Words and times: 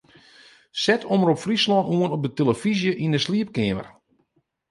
Set 0.83 1.01
Omrop 1.13 1.39
Fryslân 1.43 1.87
oan 1.97 2.13
op 2.15 2.21
de 2.23 2.31
tillefyzje 2.37 2.91
yn 3.05 3.15
'e 3.17 3.21
sliepkeamer. 3.25 3.87